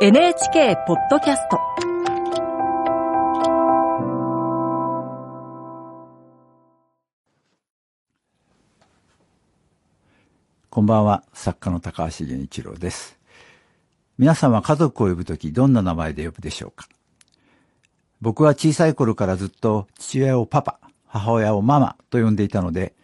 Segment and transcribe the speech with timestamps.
[0.00, 1.60] NHK ポッドキャスト
[10.68, 13.16] こんばんは、作家の高橋源一郎です。
[14.18, 16.88] 皆さんは家族を呼ぶときどんな名前で呼ぶでしょうか？
[18.20, 22.94] 僕は小さい頃からずっと父親をパパ、母親をママと呼んでいたので、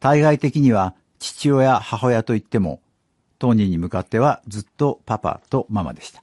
[0.00, 2.80] 対外的には父親、母親と言っても、
[3.38, 6.22] 当人に向かってはずっとパパとママでした。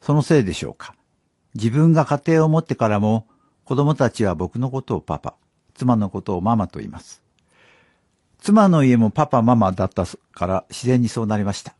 [0.00, 0.94] そのせいでしょうか。
[1.54, 3.26] 自分が家庭を持ってからも
[3.64, 5.34] 子供たちは僕のことをパパ、
[5.74, 7.22] 妻のことをママと言います。
[8.40, 11.74] 妻の家もパパママだったから自然にそうなりました。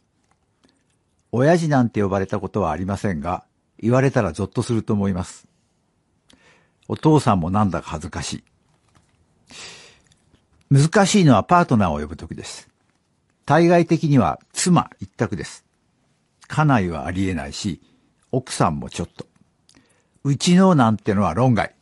[1.33, 3.45] 親父なんて呼ばれたことはありませんが、
[3.79, 5.46] 言われたらゾッとすると思います。
[6.88, 8.45] お父さんもなんだか恥ずかしい。
[10.71, 12.68] 難しいのはパートナーを呼ぶときです。
[13.46, 15.65] 対外的には妻一択です。
[16.46, 17.80] 家内はありえないし、
[18.32, 19.26] 奥さんもちょっと。
[20.23, 21.74] うちのなんてのは論外。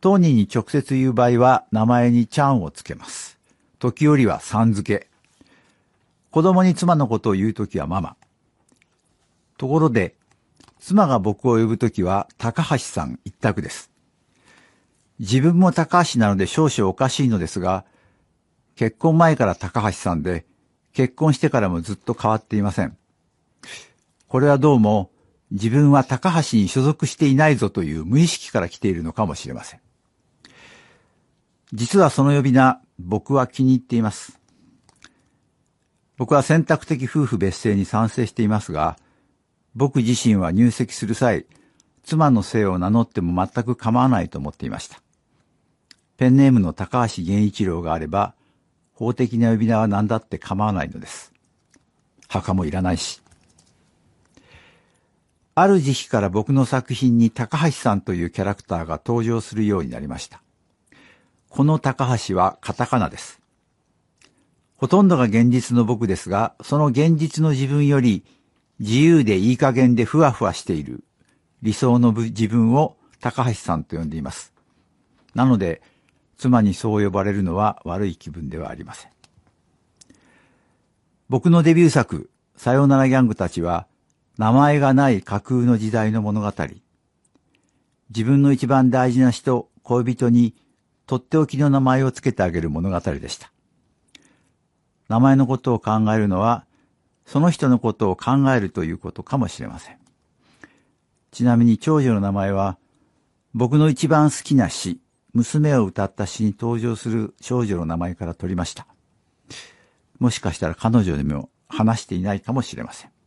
[0.00, 3.38] 当人に直接言う場合は名前にちゃんをつけます。
[3.78, 5.08] 時折はさん付け。
[6.30, 8.16] 子供に妻のことを言うときはママ。
[9.56, 10.14] ところで、
[10.78, 13.90] 妻が僕を呼ぶときは高橋さん一択です。
[15.18, 17.84] 自分も高橋なので少々おかしいのですが、
[18.76, 20.46] 結婚前から高橋さんで、
[20.92, 22.96] 結婚してからもずっと変わっていません。
[24.28, 25.10] これはどうも、
[25.50, 29.80] 自分は高橋に所属していないぞという無意識から来ているのかもしれません。
[31.72, 34.38] 実はその呼び名、僕は気に入っています。
[36.16, 38.98] 僕は選択的夫婦別姓に賛成していますが、
[39.74, 41.46] 僕自身は入籍する際、
[42.02, 45.00] 妻の姓を名乗っても全く構わないと思っていました。
[46.16, 48.34] ペンネームの高橋源一郎があれば、
[48.92, 51.32] 法的な呼び名は何だって構わないのです。
[52.26, 53.22] 墓もいらないし。
[55.60, 60.40] ある時期から僕の作品に高橋さんというキャラクターが登場するようになりました。
[61.48, 63.40] この高橋はカタカナです。
[64.76, 68.24] ほとんどが現実の僕ですが、その現実の自分より
[68.78, 71.02] 自由でいい加減でふわふわしている
[71.62, 74.54] 理想の自分を高橋さんと呼んでいます。
[75.34, 75.82] なので、
[76.36, 79.10] 妻にそう呼ばれるのは悪い気分ではありません。
[81.28, 83.88] 僕のデビュー作、さよならギャングたちは、
[84.38, 86.52] 名前がない架空の時代の物語。
[88.10, 90.54] 自分の一番大事な人、恋人に、
[91.06, 93.50] とっておきの名前をつけてあげる物語でした。
[95.08, 96.66] 名前のことを考えるのは、
[97.26, 99.98] その人のことを考えるということかもしれません。
[101.32, 102.78] ちなみに長女の名前は、
[103.54, 105.00] 僕の一番好きな詩、
[105.34, 108.86] 娘を歌った詩に登場する少女の名前から取りました。
[110.20, 113.17] もしかしたら彼女にも話していないかもしれません。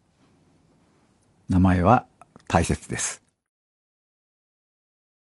[1.52, 2.06] 名前は
[2.48, 3.21] 大切です。